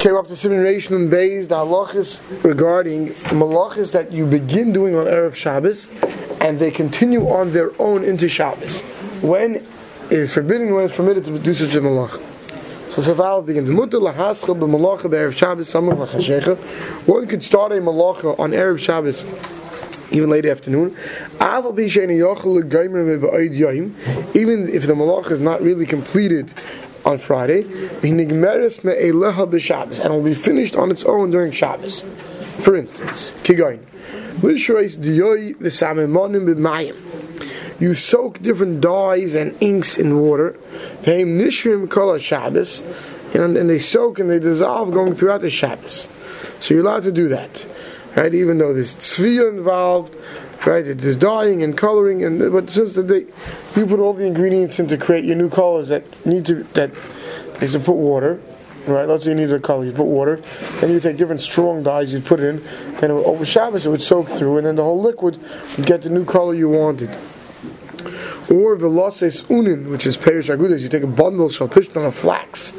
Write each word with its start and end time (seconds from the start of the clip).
came 0.00 0.14
up 0.14 0.28
to 0.28 0.36
simulation 0.36 0.94
and 0.94 1.10
based 1.10 1.50
halachas 1.50 2.20
regarding 2.44 3.08
malachas 3.34 3.90
that 3.90 4.12
you 4.12 4.24
begin 4.24 4.72
doing 4.72 4.94
on 4.94 5.06
Erev 5.06 5.34
Shabbos 5.34 5.90
and 6.40 6.60
they 6.60 6.70
continue 6.70 7.28
on 7.28 7.52
their 7.52 7.72
own 7.82 8.04
into 8.04 8.28
Shabbos. 8.28 8.82
When 9.22 9.56
it 9.56 9.66
is 10.12 10.32
forbidden, 10.32 10.72
when 10.72 10.84
it's 10.84 10.94
permitted 10.94 11.24
to 11.24 11.36
do 11.40 11.52
such 11.52 11.74
a 11.74 11.80
malach. 11.80 12.12
So 12.92 13.02
Safal 13.02 13.44
begins. 13.44 13.70
Mutter 13.70 13.98
lahaschel 13.98 14.56
b'malacha 14.56 15.10
be'erev 15.10 15.36
Shabbos 15.36 15.68
samach 15.68 16.06
lachashecha. 16.06 16.56
One 17.08 17.26
could 17.26 17.42
start 17.42 17.72
a 17.72 17.80
malacha 17.80 18.38
on 18.38 18.52
Erev 18.52 18.78
Shabbos 18.78 19.24
even 20.12 20.30
late 20.30 20.46
afternoon. 20.46 20.90
Even 20.90 20.98
if 24.68 24.86
the 24.86 24.94
malach 24.94 25.30
is 25.32 25.40
not 25.40 25.60
really 25.60 25.86
completed 25.86 26.54
on 27.04 27.18
Friday, 27.18 27.62
and 29.98 30.08
it 30.08 30.10
will 30.10 30.22
be 30.22 30.34
finished 30.34 30.76
on 30.76 30.90
its 30.90 31.04
own 31.04 31.30
during 31.30 31.52
Shabbos. 31.52 32.02
For 32.60 32.74
instance, 32.76 33.32
Kigain. 33.42 33.84
You 37.80 37.94
soak 37.94 38.42
different 38.42 38.80
dyes 38.80 39.34
and 39.34 39.56
inks 39.60 39.96
in 39.96 40.18
water, 40.18 40.56
and, 43.34 43.56
and 43.56 43.70
they 43.70 43.78
soak 43.78 44.18
and 44.18 44.30
they 44.30 44.38
dissolve 44.38 44.92
going 44.92 45.14
throughout 45.14 45.42
the 45.42 45.50
Shabbos. 45.50 46.08
So 46.58 46.74
you're 46.74 46.82
allowed 46.82 47.04
to 47.04 47.12
do 47.12 47.28
that, 47.28 47.66
right? 48.18 48.34
Even 48.34 48.58
though 48.58 48.74
there's 48.74 48.96
tzviyah 48.96 49.48
involved, 49.50 50.14
right? 50.66 50.82
There's 50.82 51.16
dyeing 51.16 51.62
and 51.62 51.76
coloring, 51.76 52.24
and 52.24 52.38
but 52.52 52.68
since 52.70 52.94
the 52.94 53.02
day 53.02 53.26
you 53.76 53.86
put 53.86 54.00
all 54.00 54.12
the 54.12 54.26
ingredients 54.26 54.78
in 54.78 54.88
to 54.88 54.98
create 54.98 55.24
your 55.24 55.36
new 55.36 55.48
colors 55.48 55.88
that 55.88 56.04
need 56.26 56.46
to 56.46 56.64
that 56.74 56.90
is 57.60 57.72
to 57.72 57.80
put 57.80 57.96
water. 57.96 58.40
Right, 58.86 59.06
let's 59.06 59.24
say 59.24 59.30
you 59.32 59.36
need 59.36 59.50
a 59.50 59.60
color, 59.60 59.84
you 59.84 59.92
put 59.92 60.06
water, 60.06 60.36
then 60.80 60.90
you 60.90 60.98
take 60.98 61.18
different 61.18 61.42
strong 61.42 61.82
dyes, 61.82 62.10
you 62.10 62.20
put 62.20 62.40
it 62.40 62.44
in, 62.44 62.66
and 63.02 63.12
over 63.12 63.44
Shabbos 63.44 63.84
it 63.84 63.90
would 63.90 64.00
soak 64.00 64.30
through, 64.30 64.56
and 64.56 64.66
then 64.66 64.76
the 64.76 64.82
whole 64.82 65.02
liquid 65.02 65.38
would 65.76 65.84
get 65.84 66.00
the 66.00 66.08
new 66.08 66.24
color 66.24 66.54
you 66.54 66.70
wanted. 66.70 67.10
Or 68.48 68.78
veloses 68.78 69.42
unin, 69.42 69.90
which 69.90 70.06
is 70.06 70.16
perish 70.16 70.48
agudas, 70.48 70.80
you 70.80 70.88
take 70.88 71.02
a 71.02 71.06
bundle 71.06 71.50
shalpishtan 71.50 72.06
of 72.06 72.14
flax, 72.14 72.72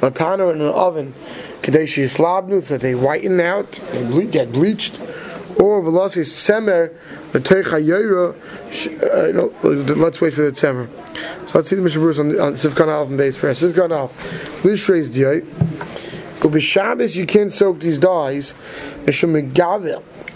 latana 0.00 0.54
in 0.54 0.60
an 0.60 0.68
oven, 0.68 1.14
kadeshi 1.62 2.04
slabnu, 2.04 2.64
that 2.66 2.80
they 2.80 2.94
whiten 2.94 3.40
out, 3.40 3.72
they 3.92 4.04
ble- 4.04 4.26
get 4.26 4.52
bleached. 4.52 4.98
Or 5.58 5.80
veloses 5.80 6.28
semer, 6.28 6.92
the 7.32 7.40
teichayera, 7.40 8.34
uh, 9.02 9.94
let's 9.94 10.20
wait 10.20 10.34
for 10.34 10.42
the 10.42 10.52
semer. 10.52 10.88
So 11.48 11.58
let's 11.58 11.70
see 11.70 11.76
the 11.76 11.82
Mishnah 11.82 12.02
Berurah 12.02 12.20
on, 12.20 12.40
on 12.40 12.52
Sivkan 12.52 12.88
Alf 12.88 13.08
and 13.08 13.16
base 13.16 13.38
first. 13.38 13.62
Sivkan 13.62 13.90
Alf, 13.90 14.12
Lishreis 14.62 15.08
Diyai. 15.08 15.44
But 16.40 16.62
Shabbos 16.62 17.16
you 17.16 17.26
can't 17.26 17.52
soak 17.52 17.80
these 17.80 17.98
dyes. 17.98 18.54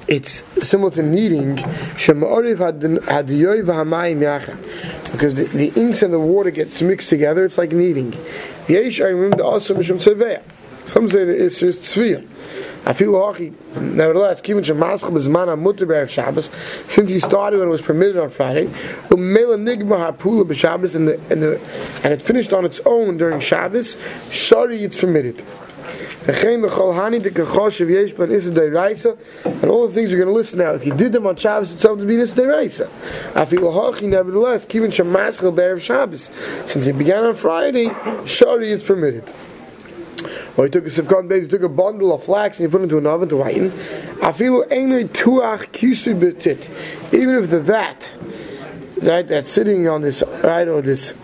It's 0.09 0.43
similar 0.67 0.91
to 0.93 1.03
kneading. 1.03 1.57
Because 5.13 5.35
the, 5.35 5.45
the 5.45 5.73
inks 5.77 6.03
and 6.03 6.13
the 6.13 6.19
water 6.19 6.51
get 6.51 6.83
mixed 6.83 7.09
together, 7.11 7.45
it's 7.45 7.59
like 7.59 7.73
kneading. 7.73 8.13
Some 10.91 11.09
say 11.09 11.25
that 11.25 11.41
it's 11.41 11.61
just 11.61 11.83
tzviyah. 11.83 12.27
I 12.85 12.93
feel 12.95 13.13
hachi. 13.13 13.55
Nevertheless, 13.81 14.41
given 14.41 14.65
shemaschal 14.65 15.13
bezmana 15.13 15.57
mutter 15.57 15.87
be'erev 15.87 16.09
Shabbos, 16.11 16.51
since 16.89 17.11
he 17.11 17.21
started 17.21 17.61
when 17.61 17.69
it 17.69 17.71
was 17.71 17.81
permitted 17.81 18.17
on 18.17 18.29
Friday, 18.29 18.67
umela 19.07 19.57
nigma 19.57 20.11
hapula 20.11 20.43
b'Shabbos, 20.45 20.97
and 20.97 21.07
the 21.07 21.21
and 21.31 21.41
the 21.41 21.61
and 22.03 22.13
it 22.13 22.21
finished 22.21 22.53
on 22.53 22.65
its 22.65 22.81
own 22.87 23.19
during 23.19 23.39
Shabbos. 23.39 23.97
Shari, 24.33 24.83
it's 24.83 24.97
permitted. 24.97 25.45
And 26.27 26.37
all 29.71 29.87
the 29.87 29.95
things 29.95 30.11
you're 30.11 30.21
going 30.21 30.27
to 30.27 30.35
listen 30.35 30.59
now, 30.59 30.73
if 30.73 30.85
you 30.85 30.93
did 30.93 31.13
them 31.13 31.25
on 31.29 31.37
Shabbos 31.37 31.73
itself, 31.73 32.01
to 32.01 32.05
be 32.05 32.17
Deraisa. 32.17 32.89
I 33.37 33.45
feel 33.45 33.73
hachi, 33.73 34.09
nevertheless, 34.09 34.67
given 34.67 34.91
shemaschal 34.91 35.55
be'erev 35.55 35.81
Shabbos, 35.81 36.33
since 36.67 36.89
it 36.89 36.99
began 36.99 37.23
on 37.23 37.37
Friday, 37.37 37.95
Shari, 38.27 38.73
it's 38.73 38.83
permitted. 38.83 39.33
Or 40.57 40.65
he 40.65 40.71
took 40.71 40.87
a 40.87 40.91
sifkon 40.91 41.29
base, 41.29 41.45
he 41.45 41.49
took 41.49 41.63
a 41.63 41.69
bundle 41.69 42.13
of 42.13 42.25
flax 42.25 42.59
and 42.59 42.69
he 42.69 42.71
put 42.71 42.81
it 42.81 42.85
into 42.85 42.99
an 42.99 43.07
oven 43.07 43.29
to 43.29 43.37
whiten. 43.37 43.71
Afilu 44.21 44.71
ene 44.73 45.09
tuach 45.09 45.67
kisu 45.73 46.19
betit. 46.19 46.69
Even 47.15 47.37
if 47.37 47.51
the 47.51 47.61
vat 47.61 48.15
right, 49.03 49.27
that's 49.27 49.51
sitting 49.51 49.89
on 49.89 50.03
this 50.03 50.23
right 50.43 50.69
or 50.69 50.83
this 50.83 51.15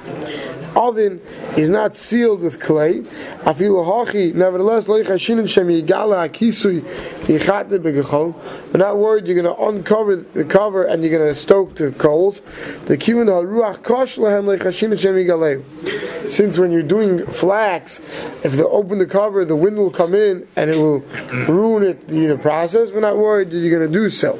oven 0.77 1.21
is 1.57 1.71
not 1.71 1.97
sealed 1.97 2.41
with 2.41 2.61
clay. 2.61 3.01
Afilu 3.45 3.85
hachi, 3.85 4.35
nevertheless, 4.35 4.89
lo 4.89 5.03
yichashinin 5.03 5.49
shem 5.49 5.69
yigala 5.69 6.29
kisui 6.29 6.83
yichate 7.27 7.79
begechol. 7.79 8.35
We're 8.73 8.79
not 8.79 8.99
worried 8.99 9.27
you're 9.27 9.43
going 9.43 9.57
to 9.57 9.63
uncover 9.63 10.17
the 10.17 10.45
cover 10.45 10.85
and 10.85 11.03
you're 11.03 11.19
going 11.19 11.29
to 11.29 11.35
stoke 11.35 11.75
the 11.77 11.91
coals. 11.93 12.41
The 12.85 12.97
kimun 12.97 13.27
haruach 13.27 13.83
kosh 13.83 14.19
lehem 14.19 14.47
lo 14.47 14.57
yichashinin 14.57 14.99
shem 14.99 15.15
yigaleu. 15.15 16.31
Since 16.31 16.59
when 16.59 16.73
you're 16.73 16.83
doing 16.83 17.25
flax, 17.27 18.01
if 18.43 18.53
they 18.53 18.63
open 18.63 18.99
the 18.99 19.07
cover, 19.07 19.45
the 19.45 19.57
wind 19.57 19.79
will 19.79 19.91
come 19.91 20.15
in 20.15 20.47
and 20.57 20.71
it 20.71 20.77
will 20.77 21.01
ruin 21.47 21.85
it, 21.85 22.07
the 22.09 22.37
process. 22.37 22.91
We're 22.91 23.01
not 23.01 23.17
worried 23.17 23.51
that 23.51 23.59
you're 23.59 23.79
going 23.79 23.91
to 23.91 23.99
do 23.99 24.11
so. 24.11 24.39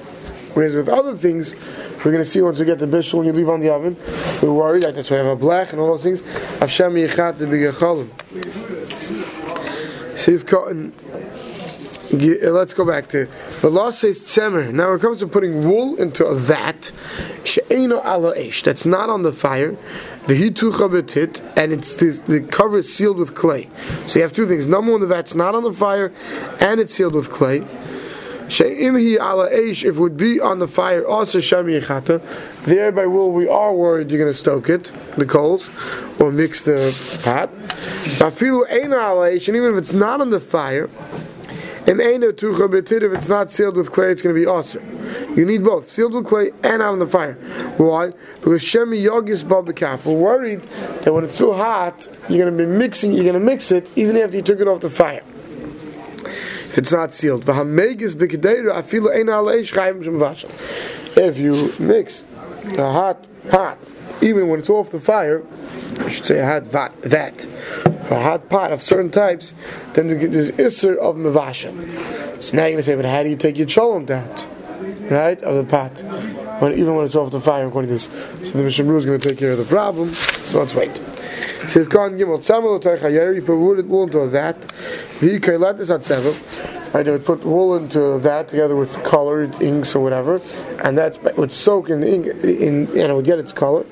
Whereas 0.57 0.75
with 0.75 0.89
other 0.89 1.15
things, 1.15 1.55
we're 1.99 2.13
going 2.13 2.17
to 2.17 2.25
see 2.25 2.41
once 2.41 2.59
we 2.59 2.65
get 2.65 2.79
the 2.79 2.87
bishul 2.87 3.19
and 3.19 3.27
you 3.27 3.33
leave 3.35 3.51
on 3.51 3.61
the 3.61 3.69
oven, 3.69 3.95
we're 4.41 4.55
worried 4.55 4.85
that 4.85 4.95
that's 4.95 5.11
we 5.11 5.17
have 5.19 5.27
a 5.27 5.37
black 5.37 5.73
and 5.73 5.81
all 5.81 5.89
those 5.89 6.03
things. 6.03 6.23
Hashem 6.61 6.95
yichat 6.95 7.37
the 7.37 7.45
bigacholim. 7.45 8.09
Siv 10.15 10.47
cotton. 10.47 10.95
Uh, 12.11 12.51
let's 12.53 12.73
go 12.73 12.87
back 12.87 13.11
to 13.11 13.29
the 13.61 13.69
law 13.69 13.91
says 13.91 14.23
tzemer. 14.23 14.73
Now, 14.73 14.89
when 14.89 14.99
it 14.99 15.03
comes 15.03 15.19
to 15.19 15.27
putting 15.27 15.69
wool 15.69 15.97
into 15.97 16.25
a 16.25 16.35
vat, 16.35 16.91
ala. 17.71 18.35
That's 18.65 18.87
not 18.87 19.11
on 19.11 19.25
the 19.25 19.35
fire. 19.35 19.77
The 20.27 20.35
hitucha 20.35 20.91
betit, 20.91 21.43
and 21.55 21.71
it's 21.71 21.95
the, 21.97 22.13
the 22.27 22.41
cover 22.41 22.79
is 22.79 22.95
sealed 22.95 23.19
with 23.19 23.35
clay. 23.35 23.69
So 24.07 24.21
you 24.21 24.23
have 24.23 24.33
two 24.33 24.47
things. 24.47 24.67
Number 24.67 24.93
one, 24.93 25.03
the 25.03 25.07
vat's 25.07 25.35
not 25.35 25.55
on 25.55 25.65
the 25.65 25.75
fire, 25.75 26.15
and 26.61 26.81
it's 26.81 26.95
sealed 26.95 27.15
with 27.15 27.31
clay. 27.31 27.67
She'imhi 28.49 29.15
ala 29.15 29.51
eish, 29.51 29.83
if 29.85 29.97
it 29.97 30.01
would 30.01 30.17
be 30.17 30.41
on 30.41 30.59
the 30.59 30.69
fire, 30.69 31.07
also 31.07 31.41
shem 31.41 31.67
yechata. 31.67 32.23
There 32.65 32.93
by 32.93 33.07
will 33.07 33.33
we 33.33 33.49
are 33.49 33.75
worried 33.75 34.11
you're 34.11 34.21
going 34.21 34.33
to 34.33 34.39
stoke 34.39 34.69
it, 34.69 34.93
the 35.17 35.27
coals, 35.27 35.71
or 36.21 36.31
mix 36.31 36.63
the 36.63 36.95
pot. 37.23 37.53
Afilu 38.19 38.65
ein 38.71 38.93
ala 38.93 39.31
and 39.31 39.49
even 39.49 39.73
if 39.73 39.77
it's 39.77 39.93
not 39.93 40.21
on 40.21 40.31
the 40.31 40.41
fire, 40.41 40.89
if 41.89 43.13
it's 43.13 43.29
not 43.29 43.53
sealed 43.53 43.77
with 43.77 43.93
clay, 43.93 44.11
it's 44.11 44.21
going 44.21 44.35
to 44.35 44.41
be 44.41 44.47
awesome. 44.47 44.83
You 45.37 45.45
need 45.45 45.63
both, 45.63 45.89
sealed 45.89 46.15
with 46.15 46.27
clay 46.27 46.51
and 46.65 46.83
out 46.83 46.93
on 46.93 46.99
the 46.99 47.07
fire. 47.07 47.35
Why? 47.77 48.13
Because 48.41 48.63
Shemi 48.63 49.01
Yogis 49.01 49.45
Babakaf. 49.45 50.05
We're 50.05 50.15
worried 50.15 50.63
that 50.63 51.13
when 51.13 51.25
it's 51.25 51.35
still 51.35 51.55
hot, 51.55 52.09
you're 52.29 52.45
going 52.45 52.57
to 52.57 52.67
be 52.67 52.67
mixing, 52.67 53.13
you're 53.13 53.23
going 53.23 53.35
to 53.35 53.41
mix 53.41 53.71
it 53.71 53.89
even 53.97 54.17
after 54.17 54.37
you 54.37 54.43
took 54.43 54.61
it 54.61 54.67
off 54.67 54.81
the 54.81 54.91
fire. 54.91 55.23
If 56.77 56.81
it's 56.81 56.93
not 56.93 57.11
sealed. 57.15 57.49
If 61.17 61.39
you 61.39 61.73
mix 61.79 62.25
a 62.67 62.93
hot 62.93 63.25
pot, 63.49 63.79
even 64.21 64.49
when 64.49 64.59
it's 64.59 64.69
off 64.69 64.91
the 64.91 65.01
fire, 65.01 65.43
I 66.01 66.11
should 66.11 66.27
say 66.27 66.39
a 66.39 66.45
hot 66.45 66.67
vat, 66.67 66.93
vat 67.03 67.47
or 68.11 68.19
a 68.19 68.23
hot 68.23 68.51
pot 68.51 68.73
of 68.73 68.83
certain 68.83 69.11
types, 69.11 69.55
then 69.95 70.09
there's 70.09 70.53
isser 70.53 70.99
of 70.99 71.17
mevasha. 71.17 71.73
So 72.43 72.55
now 72.55 72.65
you're 72.65 72.73
going 72.73 72.77
to 72.77 72.83
say, 72.83 72.95
but 72.95 73.07
how 73.07 73.23
do 73.23 73.31
you 73.31 73.37
take 73.37 73.57
your 73.57 73.69
cholent 73.69 74.11
out? 74.11 74.47
Right? 75.11 75.41
Of 75.41 75.57
the 75.57 75.65
pot. 75.65 76.03
When, 76.61 76.73
even 76.79 76.95
when 76.95 77.07
it's 77.07 77.15
off 77.15 77.31
the 77.31 77.41
fire, 77.41 77.67
according 77.67 77.89
to 77.89 77.95
this. 77.95 78.11
So 78.51 78.59
the 78.59 78.65
Mishnah 78.65 78.95
is 78.97 79.07
going 79.07 79.19
to 79.19 79.29
take 79.31 79.39
care 79.39 79.53
of 79.53 79.59
the 79.59 79.65
problem. 79.65 80.13
So 80.13 80.59
let's 80.59 80.75
wait. 80.75 80.95
Sif 81.67 81.89
Khan 81.89 82.19
Gimel 82.19 82.39
Tzamel 82.39 82.81
Teichayer, 82.83 83.35
you 83.35 83.41
put 83.41 83.57
wool 83.57 83.79
into 83.79 84.21
a 84.21 84.29
Right, 85.21 87.05
they 87.05 87.11
would 87.11 87.25
put 87.25 87.45
wool 87.45 87.77
into 87.77 88.19
that 88.19 88.49
together 88.49 88.77
with 88.77 88.93
colored 89.03 89.61
inks 89.63 89.95
or 89.95 90.01
whatever, 90.01 90.41
and 90.83 90.99
that 90.99 91.37
would 91.39 91.53
soak 91.53 91.89
in 91.91 92.01
the 92.01 92.15
ink, 92.15 92.27
in, 92.45 92.87
and 92.89 92.97
it 92.97 93.15
would 93.15 93.25
get 93.25 93.39
its 93.39 93.53
color. 93.53 93.85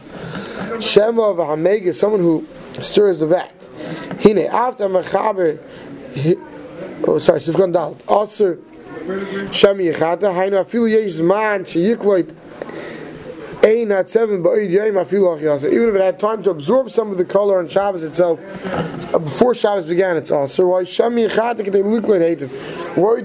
Shema 0.81 1.31
of 1.31 1.39
Hameg 1.39 1.95
someone 1.95 2.21
who 2.21 2.47
stirs 2.79 3.21
the 3.21 3.27
vat. 3.27 3.53
Hine, 4.23 4.47
after 4.47 4.89
Mechaber, 4.89 5.59
oh 7.07 7.19
sorry, 7.19 7.41
Sifkan 7.41 7.73
Dal, 7.73 7.97
also 8.07 8.57
Shemi 8.57 9.93
Yechata, 9.93 10.33
Hainu 10.33 10.65
Afilu 10.65 10.91
Yesh 10.91 11.15
Zman, 11.15 11.65
Sheyikloit, 11.65 12.35
Even 13.65 13.91
if 15.89 15.95
it 15.95 16.01
had 16.03 16.21
time 16.21 16.43
to 16.43 16.51
absorb 16.51 16.91
some 16.91 17.11
of 17.11 17.17
the 17.17 17.25
color 17.25 17.59
on 17.59 17.67
Shabbos 17.67 18.03
itself, 18.03 18.39
uh, 19.15 19.19
before 19.19 19.55
Shabbos 19.55 19.87
began, 19.87 20.19
it's 20.19 20.31
also 20.31 20.67
why 20.67 20.81
you 20.81 20.87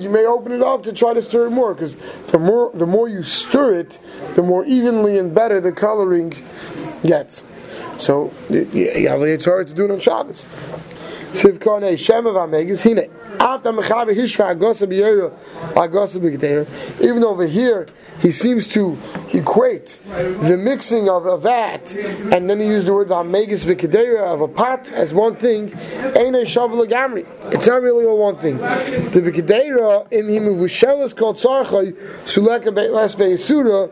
may 0.09 0.25
open 0.25 0.53
it 0.53 0.61
up 0.61 0.83
to 0.83 0.93
try 0.93 1.13
to 1.13 1.21
stir 1.21 1.47
it 1.47 1.49
more, 1.49 1.73
because 1.73 1.97
the 2.27 2.39
more 2.39 2.71
the 2.73 2.85
more 2.85 3.09
you 3.09 3.23
stir 3.23 3.79
it, 3.79 3.99
the 4.35 4.43
more 4.43 4.63
evenly 4.63 5.17
and 5.17 5.35
better 5.35 5.59
the 5.59 5.73
coloring 5.73 6.33
gets. 7.03 7.43
So 7.97 8.31
yeah, 8.49 9.17
it's 9.17 9.43
hard 9.43 9.67
to 9.67 9.73
do 9.73 9.83
it 9.85 9.91
on 9.91 9.99
Shabbos. 9.99 10.45
Sivkone 11.33 11.97
Shem 11.97 12.25
of 12.25 12.35
Amegas, 12.35 12.83
Hine. 12.83 13.09
After 13.39 13.71
Mechaber 13.71 14.15
Hishva 14.15 14.55
Agosa 14.55 14.87
B'Yera, 14.87 15.31
Agosa 15.73 16.19
B'Gdeir, 16.19 16.67
even 17.01 17.23
over 17.23 17.45
here, 17.45 17.87
he 18.19 18.31
seems 18.31 18.67
to 18.67 18.97
equate 19.33 19.97
the 20.05 20.57
mixing 20.57 21.07
of 21.07 21.25
a 21.25 21.37
vat, 21.37 21.95
and 21.95 22.49
then 22.49 22.59
he 22.59 22.67
used 22.67 22.87
the 22.87 22.93
word 22.93 23.07
Amegas 23.09 23.65
B'Gdeir 23.65 24.19
of 24.19 24.41
a 24.41 24.47
pot 24.47 24.91
as 24.91 25.13
one 25.13 25.35
thing, 25.35 25.73
Ein 26.17 26.33
Shavel 26.45 26.85
Gamri. 26.89 27.25
It's 27.53 27.67
not 27.67 27.81
really 27.81 28.05
all 28.05 28.17
one 28.17 28.35
thing. 28.35 28.57
The 28.57 29.21
him 29.21 30.43
Vushel 30.57 31.03
is 31.03 31.13
called 31.13 31.37
Sarchai, 31.37 31.93
Suleka 32.25 32.73
Be'las 32.73 33.15
Be'Yisura, 33.15 33.89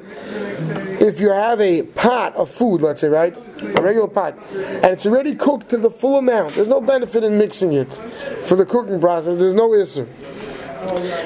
if 1.00 1.20
you 1.20 1.32
have 1.32 1.62
a 1.62 1.84
pot 1.84 2.36
of 2.36 2.50
food, 2.50 2.82
let's 2.82 3.02
say, 3.02 3.08
right? 3.08 3.36
A 3.38 3.82
regular 3.82 4.08
pot, 4.08 4.38
and 4.52 4.86
it's 4.86 5.06
already 5.06 5.36
cooked 5.36 5.70
to 5.70 5.78
the 5.78 5.90
full 5.90 6.18
amount, 6.18 6.56
there's 6.56 6.68
no 6.68 6.82
benefit 6.82 7.24
in 7.24 7.38
mixing 7.38 7.74
it 7.74 7.92
for 8.46 8.56
the 8.56 8.66
cooking 8.66 9.00
process, 9.00 9.38
there's 9.38 9.54
no 9.54 9.74
issue. 9.74 10.08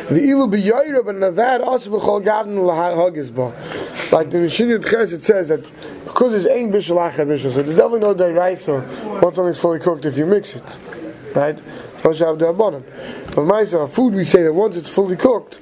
The 0.09 0.21
ilu 0.21 0.47
b'yoyra 0.47 1.05
but 1.05 1.15
navad 1.15 1.61
also 1.61 1.91
b'chol 1.91 2.23
gavn 2.25 2.55
lahagizba. 2.55 4.11
Like 4.11 4.31
the 4.31 4.39
Mishnah 4.39 4.79
Ches, 4.79 5.11
it 5.13 5.21
says 5.21 5.47
that 5.49 5.63
because 6.03 6.31
there's 6.31 6.47
ain 6.47 6.71
bishul 6.71 6.97
achad 6.97 7.27
bishul, 7.27 7.51
so 7.51 7.61
there's 7.61 7.77
definitely 7.77 8.01
no 8.01 8.15
deraisa 8.15 9.21
once 9.21 9.35
something's 9.35 9.59
fully 9.59 9.79
cooked 9.79 10.05
if 10.05 10.17
you 10.17 10.25
mix 10.25 10.55
it, 10.55 10.63
right? 11.35 11.59
But 12.03 13.43
myself, 13.45 13.93
food 13.93 14.13
we 14.13 14.23
say 14.23 14.43
that 14.43 14.53
once 14.53 14.75
it's 14.75 14.89
fully 14.89 15.15
cooked, 15.15 15.59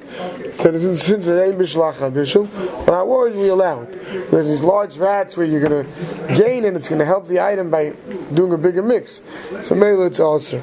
so 0.56 0.78
since, 0.78 1.04
since 1.04 1.28
it 1.28 1.42
ain't 1.42 1.58
bishul 1.58 1.94
achad 1.94 2.14
bishul, 2.14 2.48
we're 2.86 2.94
not 2.94 3.08
worried 3.08 3.36
we 3.36 3.50
allow 3.50 3.82
it. 3.82 4.32
There's 4.32 4.48
these 4.48 4.62
large 4.62 4.94
vats 4.96 5.36
where 5.36 5.46
you're 5.46 5.62
going 5.62 5.86
to 5.86 6.36
gain 6.36 6.66
and 6.66 6.78
it's 6.78 6.90
going 6.90 7.00
to 7.00 7.06
help 7.06 7.28
the 7.28 7.42
item 7.42 7.70
by 7.70 7.90
doing 8.34 8.54
a 8.54 8.58
bigger 8.58 8.82
mix. 8.82 9.22
So 9.62 9.76
maybe 9.76 10.02
it's 10.02 10.20
also. 10.20 10.62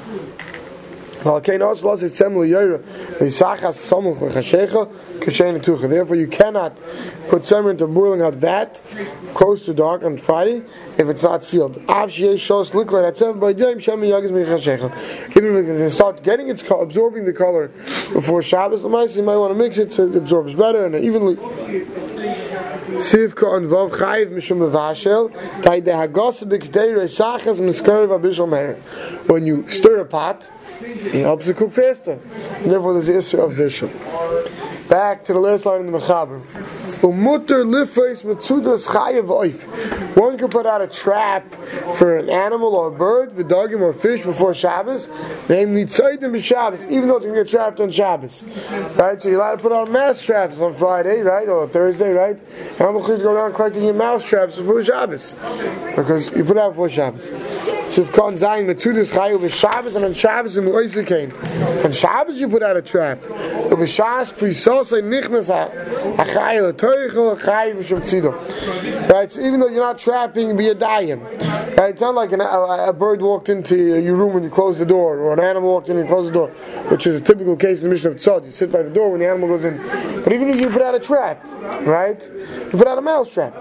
Therefore, 5.89 6.17
you 6.17 6.29
cannot 6.29 6.77
put 7.29 7.43
semer 7.43 7.71
into 7.73 7.87
boiling 7.89 8.21
hot 8.21 8.35
vat 8.37 8.81
close 9.35 9.65
to 9.65 9.75
dark 9.75 10.05
on 10.05 10.19
Friday 10.19 10.63
if 10.97 11.09
it's 11.09 11.25
not 11.25 11.43
sealed. 11.45 11.79
Even 11.79 11.89
if 15.59 15.69
it 15.69 15.91
start 15.91 16.23
getting 16.23 16.49
its 16.49 16.63
color, 16.63 16.83
absorbing 16.85 17.25
the 17.25 17.33
color 17.33 17.69
before 18.13 18.41
Shabbos, 18.43 18.85
you 19.17 19.23
might 19.25 19.37
want 19.37 19.53
to 19.53 19.59
mix 19.59 19.79
it 19.79 19.93
so 19.93 20.07
it 20.07 20.15
absorbs 20.15 20.55
better 20.55 20.87
and 20.87 20.95
evenly. 20.95 21.37
Sivka 22.97 23.57
and 23.57 23.69
Vav 23.69 23.91
Chayiv 23.91 24.31
Mishum 24.31 24.59
Mevashel 24.59 25.31
Tai 25.63 25.81
De 25.81 25.93
Hagos 25.95 26.45
B'Ktei 26.45 26.95
Reisachas 26.95 27.61
Miskarev 27.61 28.09
Abishal 28.19 28.49
Meir 28.49 28.77
When 29.27 29.45
you 29.45 29.69
stir 29.69 29.99
a 29.99 30.05
pot, 30.07 30.51
it 30.81 31.23
helps 31.23 31.49
it 31.49 31.57
cook 31.57 31.73
faster. 31.73 32.17
Therefore, 32.63 32.93
there's 32.93 33.07
the 33.07 33.19
issue 33.19 33.41
of 33.41 33.53
bishul. 33.53 33.91
Back 34.89 35.25
to 35.25 35.33
the 35.33 35.41
last 35.41 35.67
line 35.67 35.81
in 35.81 35.91
the 35.91 35.99
Mechaber. 35.99 36.41
Chayev 38.87 39.27
oif. 39.27 40.17
One 40.17 40.39
can 40.39 40.49
put 40.49 40.65
out 40.65 40.81
a 40.81 40.87
trap 40.87 41.53
for 41.97 42.17
an 42.17 42.31
animal 42.31 42.75
or 42.75 42.89
a 42.89 42.91
bird, 42.91 43.31
dogim 43.33 43.81
or 43.81 43.93
fish 43.93 44.23
before 44.23 44.55
Shabbos. 44.55 45.09
Name 45.49 45.75
nitzaydim 45.75 46.43
Shabbos, 46.43 46.87
even 46.87 47.09
though 47.09 47.17
it's 47.17 47.27
going 47.27 47.37
to 47.37 47.45
get 47.45 47.51
trapped 47.51 47.81
on 47.81 47.91
Shabbos. 47.91 48.45
Right? 48.97 49.21
So 49.21 49.29
you're 49.29 49.41
allowed 49.41 49.57
to 49.57 49.63
put 49.63 49.73
out 49.73 49.91
mass 49.91 50.23
traps 50.23 50.59
on 50.61 50.75
Friday, 50.75 51.21
right, 51.21 51.49
or 51.49 51.69
Thursday, 51.69 52.13
right? 52.13 52.37
And 52.37 52.81
I'm 52.81 52.95
going 52.95 53.19
to 53.19 53.23
go 53.23 53.33
around 53.33 53.55
collecting 53.55 53.85
your 53.85 53.95
mouse 53.95 54.25
traps 54.25 54.57
before 54.57 54.83
Shabbos 54.83 55.35
because 55.97 56.35
you 56.35 56.45
put 56.45 56.57
out 56.57 56.71
before 56.71 56.89
Shabbos. 56.89 57.31
So 57.97 58.03
if 58.03 58.13
Kon 58.13 58.35
Zayin 58.35 58.67
mitzudas 58.67 59.11
chayev 59.11 59.43
is 59.43 59.55
Shabbos 59.55 59.97
and 59.97 60.05
on 60.05 60.13
Shabbos 60.13 60.59
and. 60.59 60.69
On 60.69 61.93
Shabbos 61.93 62.39
you 62.39 62.47
put 62.47 62.63
out 62.63 62.77
a 62.77 62.83
trap. 62.83 63.19
B'Shas 63.23 64.35
prisosay 64.35 65.03
nichnas. 65.03 65.49
Right. 69.09 69.33
So 69.33 69.41
even 69.41 69.61
though 69.61 69.69
you're 69.69 69.83
not 69.83 69.99
trapping, 69.99 70.55
be 70.59 70.69
a 70.69 70.75
dayim. 70.75 71.66
Right. 71.87 71.93
It's 71.93 72.01
not 72.01 72.17
like 72.17 72.33
an, 72.33 72.41
a, 72.41 72.89
a, 72.89 72.93
bird 72.93 73.23
walked 73.23 73.49
into 73.49 73.77
your 73.77 74.17
room 74.17 74.35
when 74.35 74.43
you 74.43 74.51
close 74.51 74.77
the 74.77 74.85
door, 74.85 75.19
or 75.19 75.33
an 75.33 75.39
animal 75.39 75.71
walked 75.71 75.89
in 75.89 75.97
and 75.99 76.09
closed 76.09 76.31
the 76.31 76.33
door, 76.33 76.49
which 76.91 77.07
is 77.07 77.21
a 77.21 77.23
typical 77.23 77.55
case 77.55 77.79
in 77.79 77.85
the 77.85 77.91
mission 77.91 78.09
of 78.09 78.17
tzad. 78.17 78.45
You 78.45 78.51
sit 78.51 78.73
by 78.73 78.83
the 78.83 78.91
door 78.91 79.13
when 79.13 79.21
the 79.21 79.29
animal 79.29 79.47
goes 79.47 79.65
in. 79.65 79.77
But 80.25 80.33
even 80.33 80.51
if 80.51 80.59
you 80.59 80.69
put 80.69 80.83
out 80.83 80.97
a 80.97 80.99
trap, 80.99 81.45
right? 81.87 82.29
You 82.29 82.71
put 82.73 82.89
out 82.89 82.99
a 82.99 83.03
mouse 83.03 83.31
trap, 83.31 83.55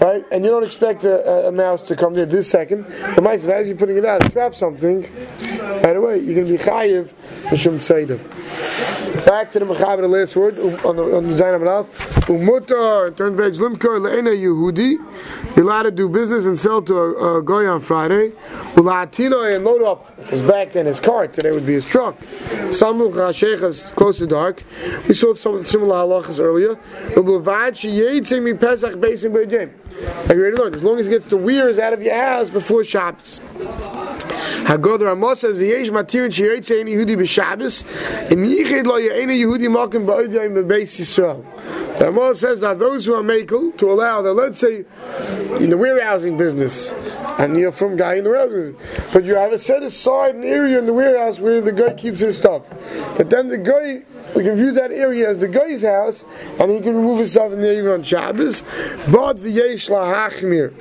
right? 0.00 0.24
And 0.30 0.44
you 0.44 0.52
don't 0.52 0.62
expect 0.62 1.02
a, 1.02 1.48
a 1.48 1.50
mouse 1.52 1.82
to 1.88 1.96
come 1.96 2.14
there 2.14 2.26
this 2.26 2.48
second. 2.48 2.84
The 3.16 3.22
mice, 3.22 3.42
as 3.42 3.66
you're 3.66 3.76
putting 3.76 3.96
it 3.96 4.04
out, 4.04 4.20
trap 4.30 4.54
something, 4.54 5.02
right 5.82 5.96
away, 5.96 6.20
you're 6.20 6.36
going 6.36 6.46
to 6.46 6.58
be 6.58 6.58
chayiv 6.58 7.12
b'shem 7.50 7.78
tzeidim. 7.78 9.07
Back 9.28 9.52
to 9.52 9.58
the 9.58 9.66
Mechaber, 9.66 10.00
the 10.00 10.08
last 10.08 10.34
word 10.36 10.58
um, 10.58 10.74
on 10.86 10.96
the 10.96 11.02
on 11.14 11.26
the 11.26 11.34
Zayin 11.34 11.60
Amalaf. 11.60 11.84
Umutar, 12.28 13.14
turn 13.14 13.36
page 13.36 13.58
Limkar 13.58 14.00
le'ena 14.00 14.34
Yehudi. 14.34 14.96
You're 15.54 15.66
allowed 15.66 15.82
to 15.82 15.90
do 15.90 16.08
business 16.08 16.46
and 16.46 16.58
sell 16.58 16.80
to 16.80 16.94
a, 16.96 17.38
a 17.38 17.42
guy 17.44 17.66
on 17.66 17.82
Friday. 17.82 18.30
Ulatino 18.72 19.54
and 19.54 19.66
load 19.66 19.82
up, 19.82 20.18
which 20.18 20.30
was 20.30 20.40
back 20.40 20.72
then 20.72 20.86
his 20.86 20.98
cart. 20.98 21.34
Today 21.34 21.50
would 21.50 21.66
be 21.66 21.74
his 21.74 21.84
truck. 21.84 22.16
Samuch 22.70 23.62
is 23.64 23.82
close 23.92 24.16
to 24.16 24.26
dark. 24.26 24.62
We 25.06 25.12
saw 25.12 25.34
some 25.34 25.62
similar 25.62 25.96
halachas 25.96 26.40
earlier. 26.40 26.76
Ublevad 27.12 27.72
sheyetze 27.72 28.42
mi 28.42 28.54
Pesach 28.54 28.94
beisim 28.94 29.32
b'yem. 29.34 29.70
Like 30.26 30.38
we 30.38 30.42
already 30.42 30.56
learned, 30.56 30.74
as 30.74 30.82
long 30.82 30.98
as 31.00 31.06
it 31.06 31.10
gets 31.10 31.26
the 31.26 31.36
weirs 31.36 31.78
out 31.78 31.92
of 31.92 32.02
your 32.02 32.14
house 32.14 32.48
before 32.48 32.82
Shabbos. 32.82 33.40
Hagod 34.68 35.00
Ramos 35.00 35.40
says 35.40 35.56
v'yesh 35.56 35.88
matirin 35.88 36.28
sheyotze 36.28 36.78
any 36.78 36.94
Yehudi 36.94 37.16
b'Shabbos 37.16 38.30
im 38.30 38.44
yichid 38.44 38.84
lo 38.84 38.98
ye'ena 38.98 39.32
Yehudi 39.32 39.66
malkim 39.66 40.04
ba'odiyim 40.04 40.62
b'beis 40.62 41.00
Yisrael. 41.00 41.42
The 41.96 42.04
Ramos 42.04 42.40
says 42.40 42.60
that 42.60 42.78
those 42.78 43.06
who 43.06 43.14
are 43.14 43.22
makel 43.22 43.74
to 43.78 43.90
allow 43.90 44.20
that, 44.20 44.34
let's 44.34 44.58
say, 44.58 44.84
in 45.58 45.70
the 45.70 45.78
warehousing 45.78 46.36
business, 46.36 46.92
and 47.38 47.56
you're 47.56 47.72
from 47.72 47.96
guy 47.96 48.16
in 48.16 48.24
the 48.24 48.30
business, 48.30 49.10
but 49.10 49.24
you 49.24 49.36
have 49.36 49.54
a 49.54 49.58
set 49.58 49.82
aside 49.82 50.34
an 50.34 50.44
area 50.44 50.78
in 50.78 50.84
the 50.84 50.92
warehouse 50.92 51.40
where 51.40 51.62
the 51.62 51.72
guy 51.72 51.94
keeps 51.94 52.20
his 52.20 52.36
stuff, 52.36 52.68
but 53.16 53.30
then 53.30 53.48
the 53.48 53.56
guy 53.56 54.04
we 54.36 54.44
can 54.44 54.56
view 54.56 54.72
that 54.72 54.90
area 54.90 55.30
as 55.30 55.38
the 55.38 55.48
guy's 55.48 55.82
house, 55.82 56.26
and 56.60 56.70
he 56.70 56.80
can 56.82 56.94
remove 56.94 57.20
his 57.20 57.30
stuff 57.30 57.52
in 57.52 57.62
there 57.62 57.72
even 57.72 57.90
on 57.90 58.02
Shabbos. 58.02 58.60
But 59.10 59.38
v'yesh 59.38 59.88
lahachmir. 59.88 60.72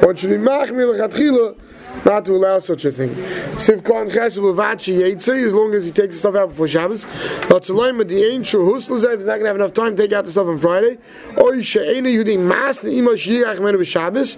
One 0.00 0.14
should 0.14 0.30
be 0.30 0.36
machmir 0.36 0.96
lechatchila 0.96 1.58
not 2.04 2.24
to 2.24 2.32
allow 2.32 2.58
such 2.58 2.84
a 2.84 2.92
thing. 2.92 3.10
Sivkon 3.56 4.10
as 4.16 5.54
long 5.54 5.74
as 5.74 5.86
he 5.86 5.92
takes 5.92 6.14
the 6.14 6.18
stuff 6.18 6.34
out 6.34 6.48
before 6.50 6.68
Shabbos. 6.68 7.04
But 7.48 7.64
Tzalaim 7.64 8.06
the 8.08 8.24
ancient 8.24 8.62
huslezev 8.62 9.20
is 9.20 9.26
not 9.26 9.38
going 9.38 9.40
to 9.40 9.46
have 9.46 9.56
enough 9.56 9.74
time 9.74 9.96
to 9.96 10.02
take 10.02 10.12
out 10.12 10.24
the 10.24 10.30
stuff 10.30 10.46
on 10.46 10.58
Friday. 10.58 10.98
Oy 11.38 11.62
she'ena 11.62 12.08
yudi 12.08 12.38
mas 12.38 12.80
ne'ima 12.80 13.12
shiyach 13.14 13.60
menu 13.60 13.78
b'Shabbos 13.78 14.36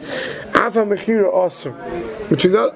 afa 0.55 0.81
mechira 0.81 1.47
aser. 1.47 1.73
Which 2.29 2.45
is 2.45 2.53
that, 2.53 2.71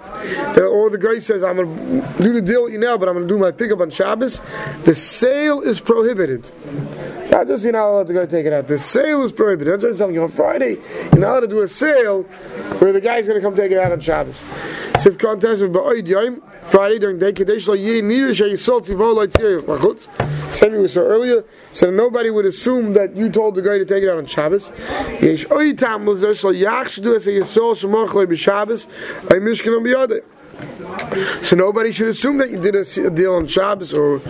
or 0.58 0.90
the 0.90 0.99
guy 0.99 1.18
says, 1.18 1.42
I'm 1.42 1.56
going 1.56 2.02
to 2.02 2.22
do 2.22 2.32
the 2.32 2.42
deal 2.42 2.64
with 2.64 2.72
you 2.72 2.78
now, 2.78 2.99
but 2.99 3.08
I'm 3.08 3.14
going 3.14 3.26
to 3.26 3.34
do 3.34 3.38
my 3.38 3.52
pickup 3.52 3.80
on 3.80 3.90
Shabbos. 3.90 4.40
The 4.84 4.94
sale 4.94 5.62
is 5.62 5.80
prohibited. 5.80 6.46
Not 7.30 7.49
just 7.49 7.64
you're 7.64 7.73
not 7.73 7.88
allowed 7.88 8.06
to 8.06 8.12
go 8.12 8.26
take 8.26 8.47
it 8.47 8.52
out. 8.52 8.66
The 8.66 8.78
sale 8.78 9.23
is 9.23 9.33
prohibited. 9.33 9.75
That's 9.75 9.83
what 9.83 9.90
I'm 9.90 9.99
telling 9.99 10.14
you. 10.14 10.23
On 10.23 10.28
Friday, 10.28 10.78
you're 11.12 11.18
not 11.18 11.30
allowed 11.30 11.40
to 11.40 11.49
do 11.49 11.62
a 11.62 11.68
sale 11.68 12.23
where 12.78 12.92
the 12.92 13.00
guy's 13.00 13.26
going 13.26 13.40
to 13.40 13.45
come 13.45 13.54
take 13.54 13.73
it 13.73 13.78
out 13.78 13.92
on 13.92 14.00
Shabbos. 14.00 14.42
Sif 14.99 15.18
contest 15.18 15.61
with 15.62 15.73
Ba'oid 15.73 16.06
Yom, 16.09 16.42
Friday 16.62 16.99
during 16.99 17.18
day 17.18 17.33
Kadesh 17.33 17.68
Lo 17.68 17.75
Yeh 17.75 18.00
Nira 18.00 18.35
Shei 18.35 18.52
Yisol 18.52 18.80
Tzivo 18.80 19.14
Lo 19.14 19.26
Tziyah 19.26 19.62
Lachutz. 19.62 20.54
Same 20.54 20.80
we 20.80 20.88
saw 20.88 21.00
earlier, 21.00 21.45
so 21.73 21.90
nobody 21.90 22.30
would 22.30 22.47
assume 22.47 22.95
that 22.95 23.14
you 23.14 23.28
told 23.28 23.56
the 23.56 23.62
guy 23.62 23.76
to 23.76 23.85
take 23.85 24.02
it 24.02 24.09
out 24.09 24.18
on 24.18 24.26
Shabbos. 24.26 24.71
Yesh 25.21 25.45
Oitam 25.47 26.04
Lazer 26.06 26.30
Shlo 26.30 26.59
Yach 26.59 27.00
Shdu 27.00 27.16
Es 27.16 27.26
Yisol 27.26 27.75
Shemoch 27.75 28.14
Lo 28.14 28.25
B'Shabbos 28.26 28.87
Ay 29.30 29.38
Mishkan 29.38 29.83
B'Yodeh. 29.83 30.23
So 31.42 31.56
nobody 31.56 31.92
should 31.92 32.08
assume 32.08 32.38
that 32.38 32.50
you 32.50 32.61
did 32.61 32.75
a 32.75 33.11
deal 33.11 33.35
on 33.35 33.46
Shabbos 33.46 33.94
or 33.94 34.20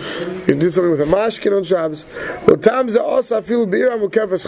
you 0.47 0.55
did 0.55 0.73
something 0.73 0.91
with 0.91 1.01
a 1.01 1.05
mashkin 1.05 1.55
on 1.55 1.63
Shabbos. 1.63 2.05
Well, 2.45 2.57
times 2.57 2.95
are 2.95 3.03
also 3.03 3.41
feel 3.41 3.65
beer 3.65 3.91
and 3.91 4.01
mukefas 4.01 4.45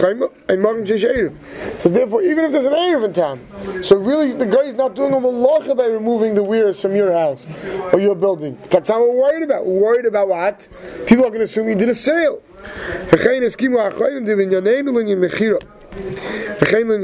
and 0.48 0.62
magen 0.62 0.84
shesh 0.84 1.04
erev. 1.04 1.80
So 1.80 1.88
therefore, 1.88 2.22
even 2.22 2.44
if 2.44 2.52
there's 2.52 2.66
an 2.66 2.72
eruv 2.72 3.04
in 3.04 3.12
town, 3.12 3.82
so 3.82 3.96
really 3.96 4.32
the 4.32 4.46
guy 4.46 4.62
is 4.62 4.74
not 4.74 4.94
doing 4.94 5.12
a 5.12 5.16
malacha 5.16 5.76
by 5.76 5.86
removing 5.86 6.34
the 6.34 6.42
weirs 6.42 6.80
from 6.80 6.94
your 6.94 7.12
house 7.12 7.48
or 7.92 8.00
your 8.00 8.14
building. 8.14 8.58
That's 8.70 8.88
not 8.88 9.00
we're 9.00 9.12
worried 9.12 9.42
about. 9.42 9.66
We're 9.66 9.80
worried 9.80 10.06
about 10.06 10.28
what 10.28 10.68
people 11.06 11.24
are 11.24 11.28
going 11.28 11.40
to 11.40 11.44
assume 11.44 11.68
you 11.68 11.74
did 11.74 11.88
a 11.88 11.94
sale. 11.94 12.42
Therefore, 16.60 17.00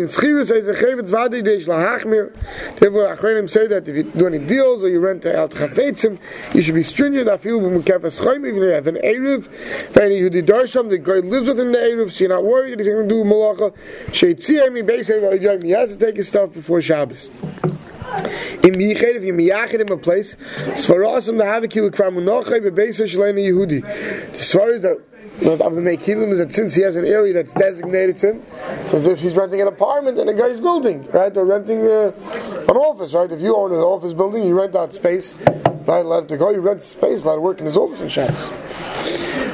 Achronim 3.17 3.49
say 3.49 3.67
that 3.67 3.89
if 3.89 3.97
you 3.97 4.03
do 4.03 4.27
any 4.27 4.39
deals 4.39 4.83
or 4.83 4.91
you 4.91 5.01
rent 5.01 5.25
out 5.25 5.53
chafetzim, 5.53 6.19
you 6.55 6.61
should 6.61 6.75
be 6.75 6.83
stringent. 6.83 7.27
I 7.29 7.39
feel 7.39 7.59
when 7.59 7.83
kefas 7.83 8.21
chayim, 8.21 8.47
even 8.47 8.63
if 8.63 8.67
you 8.67 8.73
have 8.73 8.87
an 8.87 8.97
eruv, 8.97 9.51
if 9.51 9.97
any 9.97 10.29
did 10.29 10.47
darsham, 10.47 10.91
the 10.91 10.99
guy 10.99 11.15
lives 11.15 11.49
within 11.49 11.73
the 11.73 11.79
eruv, 11.79 12.13
so 12.13 12.25
you're 12.25 12.29
not 12.29 12.45
worried 12.45 12.73
that 12.73 12.81
he's 12.81 12.89
going 12.89 13.09
to 13.09 13.15
do 13.15 13.25
malacha. 13.25 13.75
Sheitziyah 14.09 14.71
mi 14.73 14.83
basically 14.83 15.39
he 15.39 15.71
has 15.71 15.97
to 15.97 15.97
take 15.97 16.17
his 16.17 16.29
stuff 16.29 16.53
before 16.53 16.83
Shabbos. 16.83 17.31
In 18.63 18.75
Yichid, 18.75 19.17
if 19.17 19.25
you 19.25 19.33
miyachid 19.33 19.81
in 19.81 19.91
a 19.91 19.97
place, 19.97 20.37
Svarasim 20.75 21.39
the 21.39 21.45
Havikil 21.45 21.91
Kramunochai 21.91 22.61
Bebeisa 22.61 23.07
Shalena 23.07 23.41
Yehudi. 23.41 23.81
The 24.33 24.39
Svar 24.39 24.73
is 24.73 24.83
that 24.83 25.01
not 25.43 25.61
of 25.61 25.75
the 25.75 25.81
Mekilim 25.81 26.33
is 26.33 26.39
that 26.39 26.55
since 26.55 26.75
he 26.75 26.83
has 26.83 26.97
an 26.97 27.05
area 27.05 27.33
that's 27.33 27.53
designated 27.53 28.19
to 28.19 28.31
him, 28.31 28.43
it's 28.81 28.95
as 28.95 29.07
if 29.07 29.21
he's 29.21 29.35
renting 29.35 29.61
an 29.61 29.69
apartment 29.69 30.19
in 30.19 30.29
a 30.29 30.35
guy's 30.35 30.61
building, 30.61 31.07
right? 31.11 31.37
Or 31.37 31.45
renting 31.45 31.87
uh, 31.87 32.13
an 32.69 32.77
office, 32.77 33.13
right? 33.13 33.31
If 33.31 33.41
you 33.41 33.55
own 33.55 33.73
an 33.73 33.79
office 33.79 34.15
building, 34.15 34.47
you 34.47 34.59
rent 34.59 34.75
out 34.75 34.95
space, 34.95 35.35
not 35.87 36.01
allowed 36.01 36.29
to 36.29 36.37
go, 36.37 36.51
you 36.51 36.61
rent 36.61 36.83
space, 36.83 37.25
allowed 37.25 37.37
to 37.37 37.41
work 37.43 37.59
in 37.61 37.67
his 37.67 37.77
office 37.77 38.01
and 38.01 38.11
Shabbos. 38.11 38.49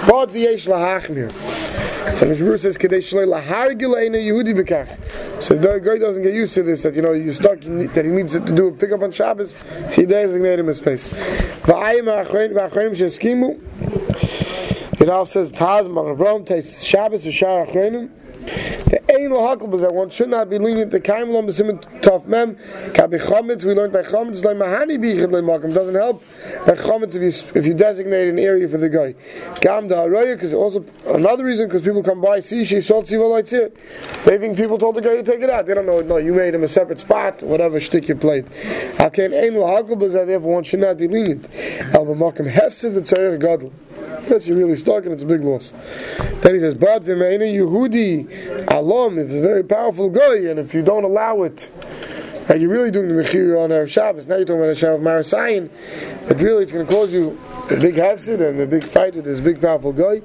But 0.06 0.30
v'yesh 0.30 0.68
lahachmir. 0.68 1.30
So 2.16 2.26
Mishmur 2.26 2.58
says, 2.58 2.76
"Kadesh 2.76 3.12
lahargil 3.12 3.94
eina 3.94 4.18
Yehudi 4.18 4.54
bekach." 4.54 5.42
So 5.42 5.54
the 5.54 5.78
guy 5.78 5.98
doesn't 5.98 6.22
get 6.22 6.34
used 6.34 6.54
to 6.54 6.62
this. 6.62 6.82
That 6.82 6.94
you 6.94 7.02
know 7.02 7.12
you're 7.12 7.32
stuck. 7.32 7.60
That 7.60 8.04
he 8.04 8.10
needs 8.10 8.32
to 8.32 8.40
do 8.40 8.68
a 8.68 8.72
pickup 8.72 9.02
on 9.02 9.12
Shabbos. 9.12 9.54
So 9.90 10.02
he 10.02 10.06
designated 10.06 10.60
him 10.60 10.68
a 10.68 10.74
space. 10.74 11.06
V'ayim 11.06 12.06
ha'achronim 12.06 12.92
sheskimu. 12.92 14.41
It 15.02 15.08
also 15.08 15.44
says 15.44 15.50
Taz 15.50 15.88
Maravrom 15.88 16.46
takes 16.46 16.84
Shabbos 16.84 17.24
v'shar 17.24 17.66
achronim. 17.66 18.08
The 18.84 19.02
ain 19.10 19.30
lahakal 19.30 19.74
is 19.74 19.80
that 19.80 19.92
one 19.92 20.10
should 20.10 20.28
not 20.28 20.48
be 20.48 20.60
lenient. 20.60 20.92
The 20.92 21.00
kaim 21.00 21.30
lo 21.30 21.42
b'simin 21.42 21.82
tof 22.02 22.24
mem 22.26 22.54
kabi 22.94 23.20
chametz. 23.20 23.64
We 23.64 23.74
learned 23.74 23.92
by 23.92 24.04
chametz 24.04 24.44
like 24.44 24.56
mahani 24.58 24.98
bichid 24.98 25.32
lemakam 25.32 25.74
doesn't 25.74 25.96
help 25.96 26.22
by 26.64 26.74
chametz 26.74 27.16
if 27.16 27.22
you 27.22 27.50
if 27.56 27.66
you 27.66 27.74
designate 27.74 28.28
an 28.28 28.38
area 28.38 28.68
for 28.68 28.78
the 28.78 28.88
guy. 28.88 29.16
Gam 29.60 29.88
da 29.88 30.04
haroya 30.04 30.36
because 30.36 30.52
also 30.52 30.84
another 31.08 31.44
reason 31.44 31.66
because 31.66 31.82
people 31.82 32.04
come 32.04 32.20
by 32.20 32.38
see 32.38 32.64
she 32.64 32.80
salt 32.80 33.08
siva 33.08 33.42
They 34.24 34.38
think 34.38 34.56
people 34.56 34.78
told 34.78 34.94
the 34.94 35.00
guy 35.00 35.16
to 35.16 35.24
take 35.24 35.40
it 35.40 35.50
out. 35.50 35.66
They 35.66 35.74
don't 35.74 35.86
know. 35.86 35.98
No, 35.98 36.18
you 36.18 36.32
made 36.32 36.54
him 36.54 36.62
a 36.62 36.68
separate 36.68 37.00
spot. 37.00 37.42
Whatever 37.42 37.80
shtick 37.80 38.06
you 38.06 38.14
played. 38.14 38.46
How 38.98 39.08
can 39.08 39.34
ain 39.34 39.54
lahakal 39.54 40.00
is 40.04 40.12
that 40.12 40.28
therefore 40.28 40.54
one 40.54 40.62
should 40.62 40.78
not 40.78 40.96
be 40.96 41.08
lenient. 41.08 41.46
El 41.92 42.06
b'makam 42.06 42.52
hefsid 42.52 42.94
v'tzayir 42.94 43.40
gadol. 43.40 43.72
Yes, 44.28 44.46
you're 44.46 44.56
really 44.56 44.76
stuck 44.76 45.04
and 45.04 45.12
it's 45.12 45.22
a 45.22 45.26
big 45.26 45.42
loss. 45.42 45.72
Then 46.42 46.54
he 46.54 46.60
says, 46.60 46.74
But 46.74 47.04
v'meina 47.04 47.52
Yehudi 47.52 48.66
alom, 48.66 49.18
if 49.18 49.26
it's 49.26 49.34
a 49.34 49.40
very 49.40 49.64
powerful 49.64 50.10
guy, 50.10 50.36
and 50.36 50.58
if 50.58 50.74
you 50.74 50.82
don't 50.82 51.04
allow 51.04 51.42
it, 51.42 51.70
and 52.48 52.60
you're 52.60 52.70
really 52.70 52.90
doing 52.90 53.08
the 53.08 53.14
mechir 53.14 53.62
on 53.62 53.72
our 53.72 53.86
Shabbos. 53.86 54.26
Now 54.26 54.36
you're 54.36 54.44
talking 54.44 54.60
about 54.60 54.70
a 54.70 54.74
Shabbos 54.74 55.00
Marasayan, 55.00 55.70
but 56.26 56.38
really 56.38 56.64
it's 56.64 56.72
going 56.72 56.86
to 56.86 56.92
cause 56.92 57.12
you 57.12 57.38
a 57.70 57.76
big 57.76 57.94
hefsid 57.94 58.46
and 58.46 58.60
a 58.60 58.66
big 58.66 58.84
fight 58.84 59.14
with 59.14 59.24
this 59.24 59.40
big 59.40 59.60
powerful 59.60 59.92
guy. 59.92 60.14
You 60.14 60.22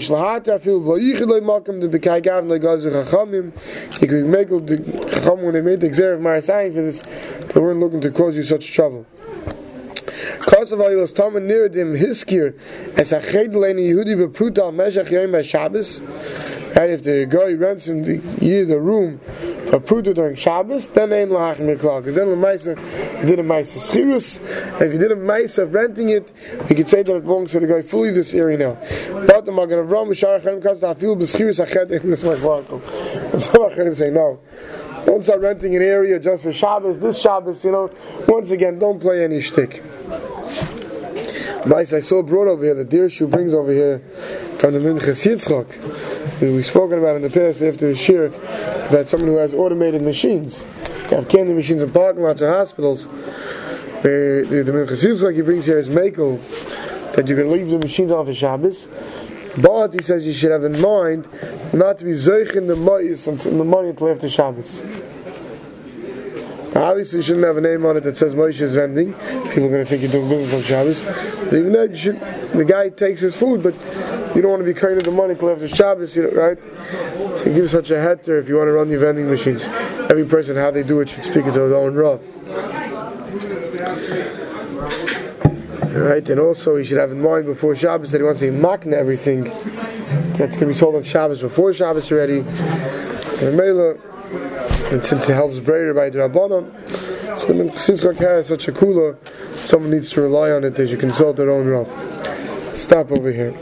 can 0.00 0.24
make 4.30 4.48
the 4.48 5.10
chacham 5.12 5.42
when 5.42 5.52
they 5.52 5.60
made 5.60 5.80
the 5.80 5.88
exer 5.88 6.14
of 6.14 6.20
Marasayan 6.20 6.74
for 6.74 6.82
this, 6.82 7.02
they 7.52 7.60
weren't 7.60 7.80
looking 7.80 8.00
to 8.00 8.10
cause 8.10 8.36
you 8.36 8.42
such 8.42 8.72
trouble. 8.72 9.06
Kosav 10.40 10.78
Ayilos 10.78 11.12
Tomen 11.12 11.46
Niradim 11.46 11.98
Hiskir 11.98 12.58
as 12.98 13.12
a 13.12 13.20
Chedleni 13.20 13.90
Yehudi 13.92 14.28
Bepruta 14.28 14.72
Meshach 14.72 15.10
Yom 15.10 15.42
Shabbos. 15.42 16.00
Right, 16.74 16.90
if 16.90 17.04
the 17.04 17.24
guy 17.26 17.52
rents 17.52 17.86
him 17.86 18.02
the 18.02 18.18
the 18.64 18.80
room 18.80 19.20
for 19.70 19.78
pruta 19.78 20.12
during 20.12 20.34
Shabbos, 20.34 20.88
then 20.88 21.12
ain't 21.12 21.30
lachim 21.30 21.72
miklal. 21.72 22.00
Because 22.00 22.16
then 22.16 22.28
the 22.28 22.36
ma'aser 22.36 22.74
did 23.24 23.38
a 23.38 23.44
ma'aser 23.44 23.78
schirus, 23.78 24.40
if 24.80 24.92
you 24.92 24.98
did 24.98 25.12
a 25.12 25.16
ma'aser 25.16 25.62
of 25.62 25.72
renting 25.72 26.08
it, 26.08 26.32
we 26.68 26.74
could 26.74 26.88
say 26.88 27.04
that 27.04 27.14
it 27.14 27.22
belongs 27.22 27.52
to 27.52 27.60
the 27.60 27.68
guy 27.68 27.82
fully 27.82 28.10
this 28.10 28.34
area 28.34 28.58
now. 28.58 28.76
But 29.24 29.44
the 29.44 29.52
Magen 29.52 29.86
Avram 29.86 30.08
B'Shar 30.08 30.42
Chaim 30.42 30.60
Kas 30.60 30.80
Da'afil 30.80 31.16
B'Schirus 31.16 31.64
Achet 31.64 31.92
in 31.92 32.10
this 32.10 32.24
Ma'aser. 32.24 33.32
And 33.32 33.40
some 33.40 33.52
Acharim 33.52 33.96
say 33.96 34.10
no. 34.10 34.40
Don't 35.04 35.22
start 35.22 35.40
renting 35.40 35.76
an 35.76 35.82
area 35.82 36.18
just 36.18 36.42
for 36.42 36.52
Shabbos. 36.52 37.00
This 37.00 37.20
Shabbos, 37.20 37.64
you 37.64 37.72
know, 37.72 37.90
once 38.26 38.50
again, 38.50 38.78
don't 38.78 39.00
play 39.00 39.22
any 39.24 39.40
shtick. 39.40 39.82
Mice, 41.66 41.92
I 41.92 42.00
saw 42.00 42.22
brought 42.22 42.48
over 42.48 42.62
here, 42.64 42.74
the 42.74 42.84
Dirshu 42.84 43.30
brings 43.30 43.54
over 43.54 43.72
here 43.72 44.00
from 44.58 44.74
the 44.74 44.80
Minchas 44.80 45.24
Yitzchok. 45.24 46.40
We've 46.40 46.66
spoken 46.66 46.98
about 46.98 47.16
in 47.16 47.22
the 47.22 47.30
past 47.30 47.62
after 47.62 47.88
the 47.88 47.96
shir 47.96 48.28
that 48.28 49.08
someone 49.08 49.28
who 49.30 49.36
has 49.36 49.54
automated 49.54 50.02
machines. 50.02 50.62
They 51.08 51.16
have 51.16 51.28
candy 51.28 51.54
machines 51.54 51.82
in 51.82 51.90
parking 51.90 52.22
lots 52.22 52.42
or 52.42 52.52
hospitals. 52.52 53.06
The, 54.02 54.46
Minchas 54.48 55.04
Yitzchok 55.04 55.34
he 55.34 55.40
brings 55.42 55.66
here 55.66 55.78
is 55.78 55.88
Makel, 55.88 56.38
that 57.14 57.28
you 57.28 57.36
can 57.36 57.50
leave 57.50 57.68
the 57.68 57.78
machines 57.78 58.10
off 58.10 58.28
of 58.28 58.36
Shabbos. 58.36 58.88
But 59.58 59.92
he 59.92 60.02
says 60.02 60.26
you 60.26 60.32
should 60.32 60.50
have 60.50 60.64
in 60.64 60.80
mind 60.80 61.28
not 61.72 61.98
to 61.98 62.04
be 62.04 62.12
zeich 62.12 62.56
in 62.56 62.66
the 62.66 62.76
money 62.76 63.14
the 63.14 63.64
money 63.64 63.90
until 63.90 64.10
after 64.10 64.28
Shabbos. 64.28 64.82
Obviously, 66.76 67.18
you 67.18 67.22
shouldn't 67.22 67.46
have 67.46 67.56
a 67.56 67.60
name 67.60 67.86
on 67.86 67.96
it 67.96 68.00
that 68.00 68.16
says 68.16 68.34
Moshe 68.34 68.60
is 68.60 68.74
vending. 68.74 69.12
People 69.14 69.66
are 69.66 69.68
going 69.68 69.84
to 69.84 69.84
think 69.84 70.02
you're 70.02 70.10
doing 70.10 70.28
business 70.28 70.52
on 70.54 70.62
Shabbos. 70.62 71.02
But 71.02 71.54
even 71.54 71.72
you 71.72 71.96
should, 71.96 72.20
the 72.52 72.64
guy 72.64 72.88
takes 72.88 73.20
his 73.20 73.36
food, 73.36 73.62
but 73.62 73.74
you 74.34 74.42
don't 74.42 74.50
want 74.50 74.60
to 74.60 74.64
be 74.64 74.74
kind 74.74 75.00
the 75.00 75.12
money 75.12 75.36
till 75.36 75.50
after 75.50 75.68
Shabbos, 75.68 76.16
you 76.16 76.24
know, 76.24 76.30
right? 76.30 76.58
So 77.38 77.44
give 77.54 77.70
such 77.70 77.90
a 77.90 77.94
heter 77.94 78.40
if 78.40 78.48
you 78.48 78.56
want 78.56 78.66
to 78.68 78.72
run 78.72 78.88
your 78.88 78.98
vending 78.98 79.30
machines. 79.30 79.66
Every 80.10 80.24
person, 80.24 80.56
how 80.56 80.72
they 80.72 80.82
do 80.82 81.00
it, 81.00 81.10
should 81.10 81.22
speak 81.22 81.46
into 81.46 81.60
his 81.60 81.72
own 81.72 81.94
rough. 81.94 82.20
Right, 85.94 86.28
and 86.28 86.40
also 86.40 86.74
he 86.74 86.84
should 86.84 86.98
have 86.98 87.12
in 87.12 87.22
mind 87.22 87.46
before 87.46 87.76
Shabbos 87.76 88.10
that 88.10 88.18
he 88.18 88.24
wants 88.24 88.40
to 88.40 88.50
be 88.50 88.56
mocking 88.56 88.92
everything 88.92 89.44
that's 89.44 90.56
going 90.56 90.58
to 90.58 90.66
be 90.66 90.74
sold 90.74 90.96
on 90.96 91.04
Shabbos 91.04 91.40
before 91.40 91.72
Shabbos 91.72 92.10
already. 92.10 92.40
And 93.40 93.60
and 93.60 95.04
since 95.04 95.28
it 95.28 95.34
helps 95.34 95.58
Breyer 95.58 95.94
by 95.94 96.10
the 96.10 96.18
Rabbanon, 96.18 97.38
so 97.38 97.46
the 97.46 97.64
Sitzchak 97.72 98.16
has 98.16 98.48
such 98.48 98.68
a 98.68 98.72
kula, 98.72 99.16
someone 99.56 99.90
needs 99.90 100.10
to 100.10 100.22
rely 100.22 100.50
on 100.50 100.64
it, 100.64 100.74
they 100.74 100.86
should 100.86 101.00
consult 101.00 101.36
their 101.36 101.50
own 101.50 101.66
rough. 101.66 101.88
Stop 102.76 103.12
over 103.12 103.30
here. 103.30 103.54